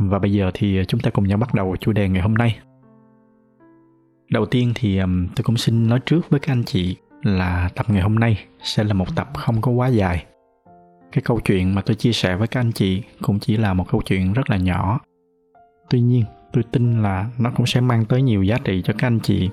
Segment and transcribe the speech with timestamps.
[0.00, 2.34] và bây giờ thì ờ, chúng ta cùng nhau bắt đầu chủ đề ngày hôm
[2.34, 2.58] nay.
[4.30, 5.00] Đầu tiên thì
[5.36, 8.84] tôi cũng xin nói trước với các anh chị là tập ngày hôm nay sẽ
[8.84, 10.24] là một tập không có quá dài.
[11.12, 13.84] Cái câu chuyện mà tôi chia sẻ với các anh chị cũng chỉ là một
[13.90, 15.00] câu chuyện rất là nhỏ.
[15.90, 19.06] Tuy nhiên, tôi tin là nó cũng sẽ mang tới nhiều giá trị cho các
[19.06, 19.50] anh chị.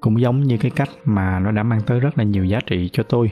[0.00, 2.88] Cũng giống như cái cách mà nó đã mang tới rất là nhiều giá trị
[2.92, 3.30] cho tôi.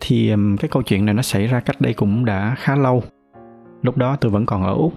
[0.00, 3.02] Thì cái câu chuyện này nó xảy ra cách đây cũng đã khá lâu
[3.82, 4.92] lúc đó tôi vẫn còn ở úc.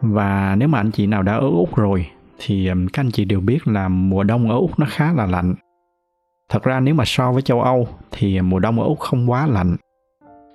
[0.00, 2.06] Và nếu mà anh chị nào đã ở úc rồi,
[2.38, 5.26] thì um, các anh chị đều biết là mùa đông ở úc nó khá là
[5.26, 5.54] lạnh.
[6.48, 9.46] Thật ra nếu mà so với châu âu, thì mùa đông ở úc không quá
[9.46, 9.76] lạnh.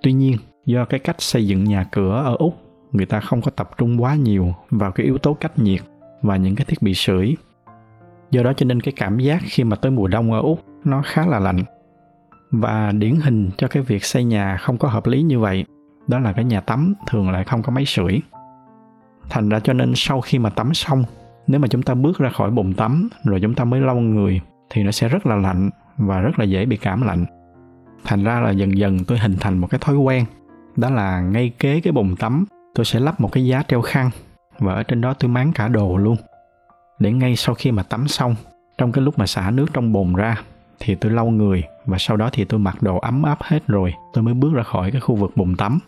[0.03, 2.57] Tuy nhiên, do cái cách xây dựng nhà cửa ở úc,
[2.91, 5.81] người ta không có tập trung quá nhiều vào cái yếu tố cách nhiệt
[6.21, 7.35] và những cái thiết bị sưởi
[8.33, 11.01] do đó cho nên cái cảm giác khi mà tới mùa đông ở úc nó
[11.05, 11.63] khá là lạnh.
[12.51, 15.65] Và điển hình cho cái việc xây nhà không có hợp lý như vậy
[16.07, 18.21] đó là cái nhà tắm, thường lại không có máy sưởi.
[19.29, 21.03] Thành ra cho nên sau khi mà tắm xong,
[21.47, 24.41] nếu mà chúng ta bước ra khỏi bồn tắm rồi chúng ta mới lau người,
[24.69, 27.25] thì nó sẽ rất là lạnh và rất là dễ bị cảm lạnh.
[28.03, 30.25] Thành ra là dần dần tôi hình thành một cái thói quen,
[30.75, 34.09] đó là ngay kế cái bồn tắm, tôi sẽ lắp một cái giá treo khăn
[34.59, 36.15] và ở trên đó tôi máng cả đồ luôn.
[36.99, 38.35] Để ngay sau khi mà tắm xong,
[38.77, 40.41] trong cái lúc mà xả nước trong bồn ra,
[40.79, 43.93] thì tôi lau người và sau đó thì tôi mặc đồ ấm áp hết rồi,
[44.13, 45.79] tôi mới bước ra khỏi cái khu vực bồn tắm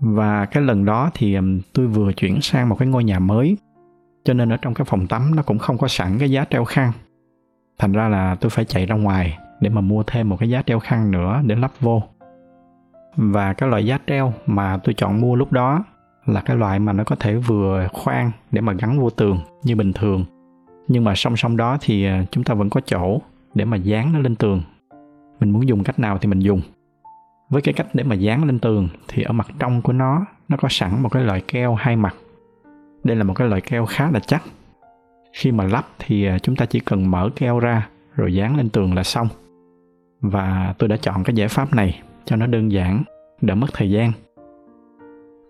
[0.00, 3.56] và cái lần đó thì um, tôi vừa chuyển sang một cái ngôi nhà mới.
[4.24, 6.64] Cho nên ở trong cái phòng tắm nó cũng không có sẵn cái giá treo
[6.64, 6.92] khăn.
[7.78, 10.62] Thành ra là tôi phải chạy ra ngoài để mà mua thêm một cái giá
[10.62, 12.02] treo khăn nữa để lắp vô.
[13.16, 15.84] Và cái loại giá treo mà tôi chọn mua lúc đó
[16.26, 19.76] là cái loại mà nó có thể vừa khoan để mà gắn vô tường như
[19.76, 20.24] bình thường.
[20.88, 23.20] Nhưng mà song song đó thì à, chúng ta vẫn có chỗ
[23.54, 24.62] để mà dán nó lên tường.
[25.40, 26.60] Mình muốn dùng cách nào thì mình dùng
[27.50, 30.56] với cái cách để mà dán lên tường thì ở mặt trong của nó nó
[30.56, 32.14] có sẵn một cái loại keo hai mặt.
[33.04, 34.42] Đây là một cái loại keo khá là chắc.
[35.32, 38.68] Khi mà lắp thì à, chúng ta chỉ cần mở keo ra, rồi dán lên
[38.68, 39.28] tường là xong.
[40.20, 43.02] Và tôi đã chọn cái giải pháp này cho nó đơn giản,
[43.40, 44.12] đỡ mất thời gian.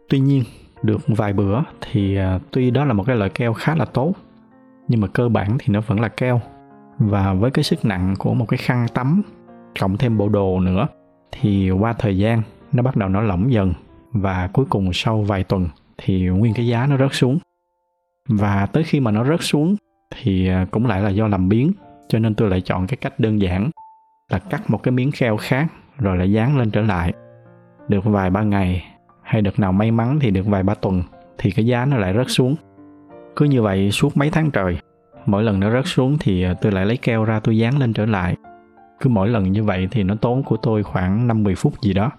[0.08, 0.44] Tuy nhiên,
[0.82, 4.12] được vài bữa thì à, tuy đó là một cái loại keo khá là tốt,
[4.88, 6.40] nhưng mà cơ bản thì nó vẫn là keo.
[6.98, 9.22] Và với cái sức nặng của một cái khăn tắm
[9.80, 10.86] cộng thêm bộ đồ nữa
[11.32, 12.42] thì qua thời gian,
[12.72, 13.74] nó bắt đầu nó lỏng dần
[14.12, 15.68] và cuối cùng sau vài tuần
[15.98, 17.38] thì nguyên cái giá nó rớt xuống.
[18.28, 19.76] Và tới khi mà nó rớt xuống
[20.10, 21.72] thì à, cũng lại là do làm biến,
[22.08, 23.70] cho nên tôi lại chọn cái cách đơn giản
[24.30, 25.66] là cắt một cái miếng keo khác
[25.98, 27.12] rồi lại dán lên trở lại.
[27.88, 28.84] Được vài ba ngày
[29.22, 31.02] hay được nào may mắn thì được vài ba tuần
[31.38, 32.56] thì cái giá nó lại rớt xuống.
[33.36, 34.78] Cứ như vậy suốt mấy tháng trời,
[35.26, 37.92] mỗi lần nó rớt xuống thì à, tôi lại lấy keo ra tôi dán lên
[37.92, 38.36] trở lại
[39.00, 42.10] cứ mỗi lần như vậy thì nó tốn của tôi khoảng 5-10 phút gì đó.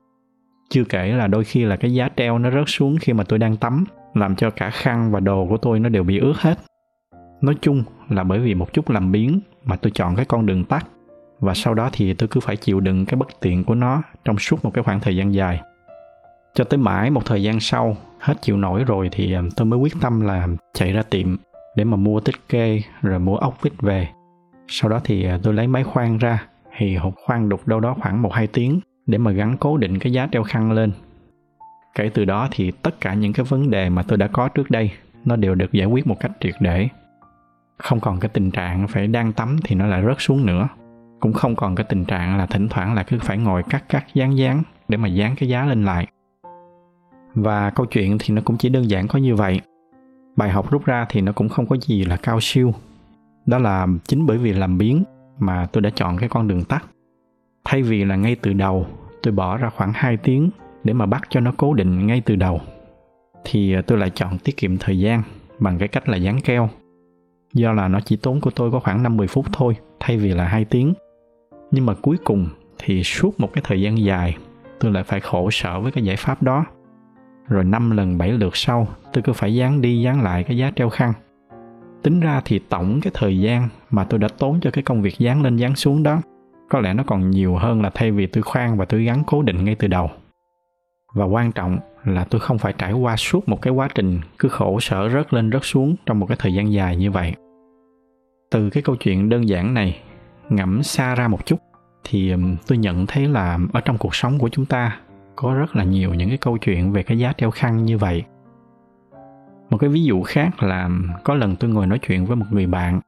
[0.69, 3.39] Chưa kể là đôi khi là cái giá treo nó rớt xuống khi mà tôi
[3.39, 6.59] đang tắm, làm cho cả khăn và đồ của tôi nó đều bị ướt hết.
[7.41, 10.63] Nói chung là bởi vì một chút làm biến mà tôi chọn cái con đường
[10.63, 10.87] tắt
[11.39, 14.37] và sau đó thì tôi cứ phải chịu đựng cái bất tiện của nó trong
[14.37, 15.61] suốt một cái khoảng thời gian dài.
[16.53, 19.79] Cho tới mãi một thời gian sau, hết chịu nổi rồi thì ờ, tôi mới
[19.79, 21.37] quyết tâm là chạy ra tiệm
[21.75, 24.07] để mà mua tích kê rồi mua ốc vít về.
[24.67, 26.47] Sau đó thì ờ, tôi lấy máy khoan ra
[26.77, 30.13] thì hộp khoan đục đâu đó khoảng 1-2 tiếng để mà gắn cố định cái
[30.13, 30.91] giá treo khăn lên.
[31.95, 34.71] Kể từ đó thì tất cả những cái vấn đề mà tôi đã có trước
[34.71, 34.91] đây,
[35.25, 36.87] nó đều được giải quyết một cách triệt để.
[37.77, 40.67] Không còn cái tình trạng phải đang tắm thì nó lại rớt xuống nữa.
[41.19, 44.05] Cũng không còn cái tình trạng là thỉnh thoảng là cứ phải ngồi cắt cắt
[44.13, 46.07] dán dán để mà dán cái giá lên lại.
[47.35, 49.61] Và câu chuyện thì nó cũng chỉ đơn giản có như vậy.
[50.35, 52.73] Bài học rút ra thì nó cũng không có gì là cao siêu.
[53.45, 55.03] Đó là chính bởi vì làm biến
[55.39, 56.85] mà tôi đã chọn cái con đường tắt.
[57.65, 58.85] Thay vì là ngay từ đầu,
[59.23, 60.49] tôi bỏ ra khoảng 2 tiếng
[60.83, 62.61] để mà bắt cho nó cố định ngay từ đầu,
[63.43, 65.23] thì à, tôi lại chọn tiết kiệm thời gian
[65.59, 66.69] bằng cái cách là dán keo.
[67.53, 70.45] Do là nó chỉ tốn của tôi có khoảng 50 phút thôi, thay vì là
[70.45, 70.93] 2 tiếng.
[71.71, 72.47] Nhưng mà cuối cùng
[72.77, 74.37] thì suốt một cái thời gian dài,
[74.79, 76.65] tôi lại phải khổ sở với cái giải pháp đó.
[77.47, 80.71] Rồi 5 lần 7 lượt sau, tôi cứ phải dán đi dán lại cái giá
[80.75, 81.13] treo khăn
[82.03, 85.17] tính ra thì tổng cái thời gian mà tôi đã tốn cho cái công việc
[85.17, 86.21] dán lên dán xuống đó,
[86.69, 89.41] có lẽ nó còn nhiều hơn là thay vì tôi khoan và tôi gắn cố
[89.41, 90.09] định ngay từ đầu.
[91.13, 94.49] Và quan trọng là tôi không phải trải qua suốt một cái quá trình cứ
[94.49, 97.33] khổ sở rớt lên rớt xuống trong một cái thời gian dài như vậy.
[98.51, 99.99] Từ cái câu chuyện đơn giản này,
[100.49, 101.59] ngẫm xa ra một chút,
[102.03, 102.33] thì
[102.67, 104.99] tôi nhận thấy là ở trong cuộc sống của chúng ta
[105.35, 108.23] có rất là nhiều những cái câu chuyện về cái giá treo khăn như vậy
[109.71, 110.89] một cái ví dụ khác là
[111.23, 113.01] có lần tôi ngồi nói chuyện với một người bạn,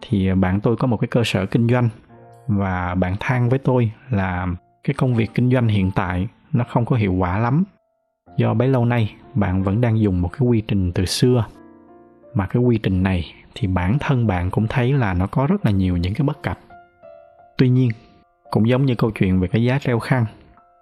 [0.00, 1.88] thì bạn tôi có một cái cơ sở kinh doanh
[2.46, 4.46] và bạn than với tôi là
[4.84, 7.64] cái công việc kinh doanh hiện tại nó không có hiệu quả lắm.
[8.36, 11.44] Do bấy lâu nay bạn vẫn đang dùng một cái quy trình từ xưa,
[12.34, 15.64] mà cái quy trình này thì bản thân bạn cũng thấy là nó có rất
[15.66, 16.58] là nhiều những cái bất cập.
[17.58, 17.90] Tuy nhiên,
[18.50, 20.26] cũng giống như câu chuyện về cái giá treo khăn,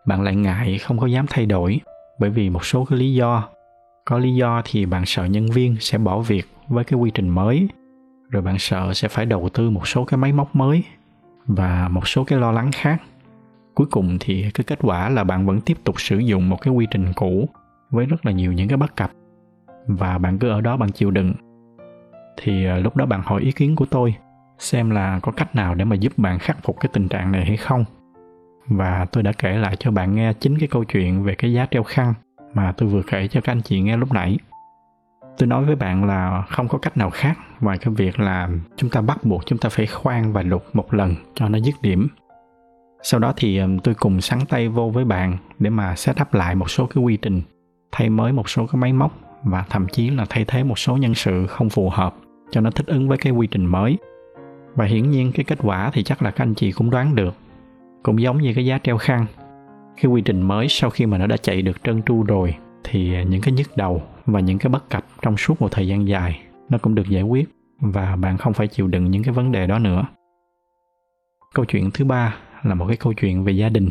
[0.07, 1.81] bạn lại ngại không có dám thay đổi
[2.19, 3.49] bởi vì một số cái lý do
[4.11, 7.29] có lý do thì bạn sợ nhân viên sẽ bỏ việc với cái quy trình
[7.29, 7.69] mới,
[8.31, 10.85] rồi bạn sợ sẽ phải đầu tư một số cái máy móc mới
[11.47, 13.03] và một số cái lo lắng khác.
[13.75, 16.75] Cuối cùng thì cái kết quả là bạn vẫn tiếp tục sử dụng một cái
[16.75, 17.49] quy trình cũ
[17.91, 19.11] với rất là nhiều những cái bất cập
[19.87, 21.35] và bạn cứ ở đó bạn chịu đựng.
[22.37, 24.15] Thì ờ, lúc đó bạn hỏi ý kiến của tôi,
[24.59, 27.45] xem là có cách nào để mà giúp bạn khắc phục cái tình trạng này
[27.45, 27.85] hay không.
[28.67, 31.67] Và tôi đã kể lại cho bạn nghe chính cái câu chuyện về cái giá
[31.71, 32.15] treo khăn
[32.55, 34.39] mà tôi vừa kể cho các anh chị nghe lúc nãy.
[35.39, 38.91] Tôi nói với bạn là không có cách nào khác ngoài cái việc là chúng
[38.91, 42.09] ta bắt buộc chúng ta phải khoan và đục một lần cho nó dứt điểm.
[43.03, 46.55] Sau đó thì tôi cùng sắn tay vô với bạn để mà set up lại
[46.55, 47.43] một số cái quy trình,
[47.93, 49.13] thay mới một số cái máy móc
[49.43, 52.15] và thậm chí là thay thế một số nhân sự không phù hợp
[52.51, 53.99] cho nó thích ứng với cái quy trình mới.
[54.75, 57.35] Và hiển nhiên cái kết quả thì chắc là các anh chị cũng đoán được,
[58.03, 59.27] cũng giống như cái giá treo khăn
[59.97, 62.55] cái quy trình mới sau khi mà nó đã chạy được trơn tru rồi
[62.85, 66.09] thì những cái nhức đầu và những cái bất cập trong suốt một thời gian
[66.09, 67.49] dài nó cũng được giải quyết
[67.81, 70.03] và bạn không phải chịu đựng những cái vấn đề đó nữa.
[71.55, 73.91] Câu chuyện thứ ba là một cái câu chuyện về gia đình.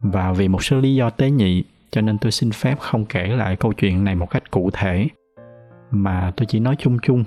[0.00, 3.26] Và vì một số lý do tế nhị, cho nên tôi xin phép không kể
[3.26, 5.08] lại câu chuyện này một cách cụ thể,
[5.90, 7.24] mà tôi chỉ nói chung chung,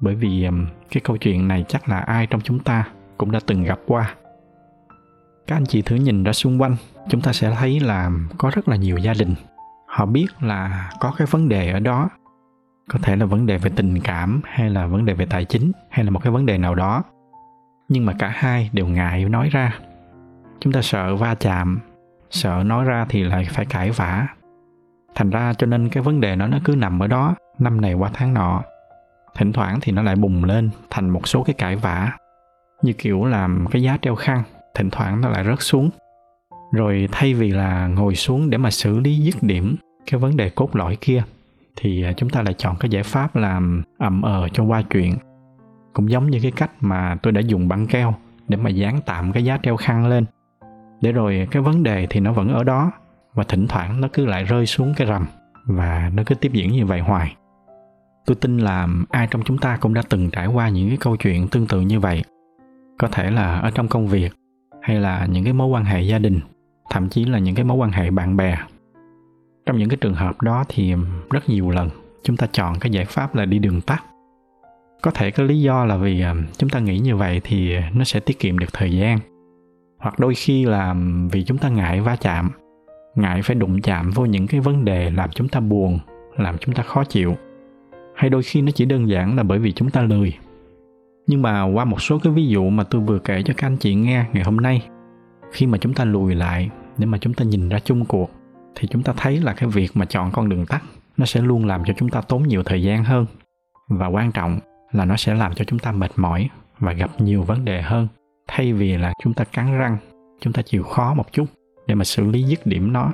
[0.00, 0.46] bởi vì
[0.90, 4.14] cái câu chuyện này chắc là ai trong chúng ta cũng đã từng gặp qua.
[5.46, 6.76] Các anh chị thử nhìn ra xung quanh
[7.08, 9.34] chúng ta sẽ thấy là có rất là nhiều gia đình.
[9.86, 12.08] Họ biết là có cái vấn đề ở đó.
[12.88, 15.72] Có thể là vấn đề về tình cảm, hay là vấn đề về tài chính,
[15.90, 17.02] hay là một cái vấn đề nào đó.
[17.88, 19.78] Nhưng mà cả hai đều ngại nói ra.
[20.60, 21.80] Chúng ta sợ va chạm,
[22.30, 24.26] sợ nói ra thì lại phải cãi vã.
[25.14, 27.34] Thành ra cho nên cái vấn đề nó nó cứ nằm ở đó.
[27.58, 28.62] Năm này qua tháng nọ,
[29.36, 32.12] thỉnh thoảng thì nó lại bùng lên thành một số cái cãi vã.
[32.82, 34.42] Như kiểu làm cái giá treo khăn,
[34.74, 35.90] thỉnh thoảng nó lại rớt xuống
[36.72, 39.76] rồi thay vì là ngồi xuống để mà xử lý dứt điểm
[40.10, 41.22] cái vấn đề cốt lõi kia,
[41.76, 45.16] thì à, chúng ta lại chọn cái giải pháp làm ẩm ờ cho qua chuyện.
[45.92, 48.14] Cũng giống như cái cách mà tôi đã dùng băng keo
[48.48, 50.24] để mà dán tạm cái giá treo khăn lên.
[51.00, 52.92] Để rồi cái vấn đề thì nó vẫn ở đó
[53.34, 55.26] và thỉnh thoảng nó cứ lại rơi xuống cái rầm
[55.66, 57.36] và nó cứ tiếp diễn như vậy hoài.
[58.26, 61.16] Tôi tin là ai trong chúng ta cũng đã từng trải qua những cái câu
[61.16, 62.24] chuyện tương tự như vậy.
[62.98, 64.32] Có thể là ở trong công việc
[64.82, 66.40] hay là những cái mối quan hệ gia đình
[66.90, 68.56] thậm chí là những cái mối quan hệ bạn bè.
[69.66, 70.94] Trong những cái trường hợp đó thì
[71.30, 71.90] rất nhiều lần
[72.22, 74.04] chúng ta chọn cái giải pháp là đi đường tắt.
[75.02, 78.04] Có thể cái lý do là vì à, chúng ta nghĩ như vậy thì nó
[78.04, 79.18] sẽ tiết kiệm được thời gian.
[79.98, 80.94] Hoặc đôi khi là
[81.32, 82.50] vì chúng ta ngại va chạm,
[83.14, 85.98] ngại phải đụng chạm vô những cái vấn đề làm chúng ta buồn,
[86.36, 87.36] làm chúng ta khó chịu.
[88.14, 90.32] Hay đôi khi nó chỉ đơn giản là bởi vì chúng ta lười.
[91.26, 93.76] Nhưng mà qua một số cái ví dụ mà tôi vừa kể cho các anh
[93.76, 94.82] chị nghe ngày hôm nay,
[95.52, 98.30] khi mà chúng ta lùi lại để mà chúng ta nhìn ra chung cuộc,
[98.74, 100.82] thì chúng ta thấy là cái việc mà chọn con đường tắt,
[101.16, 103.26] nó sẽ luôn làm cho chúng ta tốn nhiều thời gian hơn.
[103.88, 104.60] Và quan trọng
[104.92, 108.08] là nó sẽ làm cho chúng ta mệt mỏi và gặp nhiều vấn đề hơn.
[108.48, 109.96] Thay vì là chúng ta cắn răng,
[110.40, 111.44] chúng ta chịu khó một chút
[111.86, 113.12] để mà xử lý dứt điểm nó,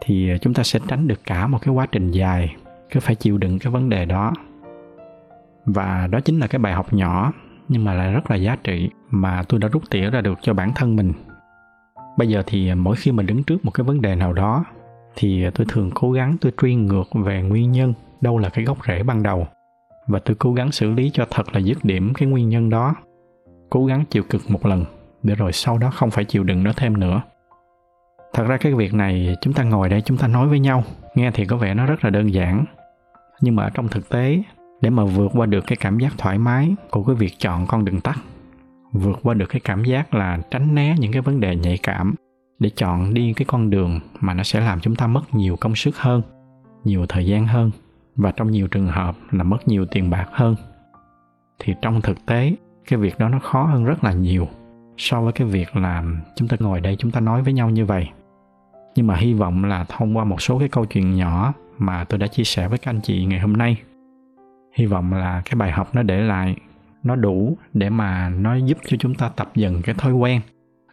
[0.00, 2.56] thì chúng ta sẽ tránh được cả một cái quá trình dài,
[2.90, 4.32] cứ phải chịu đựng cái vấn đề đó.
[5.64, 7.32] Và đó chính là cái bài học nhỏ,
[7.68, 10.54] nhưng mà lại rất là giá trị mà tôi đã rút tỉa ra được cho
[10.54, 11.12] bản thân mình
[12.16, 14.64] bây giờ thì mỗi khi mình đứng trước một cái vấn đề nào đó,
[15.16, 18.78] thì tôi thường cố gắng tôi truy ngược về nguyên nhân đâu là cái gốc
[18.86, 19.46] rễ ban đầu.
[20.06, 22.94] Và tôi cố gắng xử lý cho thật là dứt điểm cái nguyên nhân đó.
[23.70, 24.84] Cố gắng chịu cực một lần,
[25.22, 27.22] để rồi sau đó không phải chịu đựng nó thêm nữa.
[28.32, 31.30] Thật ra cái việc này chúng ta ngồi đây chúng ta nói với nhau, nghe
[31.30, 32.64] thì có vẻ nó rất là đơn giản.
[33.40, 34.42] Nhưng mà ở trong thực tế,
[34.80, 37.84] để mà vượt qua được cái cảm giác thoải mái của cái việc chọn con
[37.84, 38.18] đường tắt
[38.92, 42.14] vượt qua được cái cảm giác là tránh né những cái vấn đề nhạy cảm
[42.58, 45.74] để chọn đi cái con đường mà nó sẽ làm chúng ta mất nhiều công
[45.74, 46.22] sức hơn,
[46.84, 47.70] nhiều thời gian hơn
[48.16, 50.56] và trong nhiều trường hợp là mất nhiều tiền bạc hơn.
[51.58, 52.56] Thì trong thực tế,
[52.88, 54.48] cái việc đó nó khó hơn rất là nhiều
[54.96, 56.04] so với cái việc là
[56.36, 58.08] chúng ta ngồi đây chúng ta nói với nhau như vậy.
[58.94, 62.18] Nhưng mà hy vọng là thông qua một số cái câu chuyện nhỏ mà tôi
[62.18, 63.76] đã chia sẻ với các anh chị ngày hôm nay,
[64.72, 66.56] hy vọng là cái bài học nó để lại
[67.04, 70.40] nó đủ để mà nó giúp cho chúng ta tập dần cái thói quen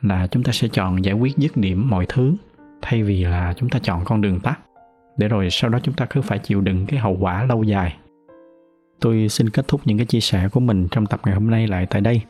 [0.01, 2.35] là chúng ta sẽ chọn giải quyết dứt điểm mọi thứ
[2.81, 4.59] thay vì là chúng ta chọn con đường tắt.
[5.17, 7.95] Để rồi sau đó chúng ta cứ phải chịu đựng cái hậu quả lâu dài.
[8.99, 11.67] Tôi xin kết thúc những cái chia sẻ của mình trong tập ngày hôm nay
[11.67, 12.21] lại tại đây.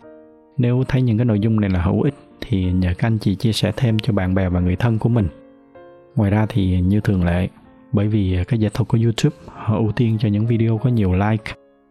[0.57, 3.36] Nếu thấy những cái nội dung này là hữu ích thì nhờ các anh chị
[3.36, 5.27] chia sẻ thêm cho bạn bè và người thân của mình.
[6.15, 7.48] Ngoài ra thì như thường lệ,
[7.91, 11.13] bởi vì cái giải thuật của youtube họ ưu tiên cho những video có nhiều
[11.13, 11.53] like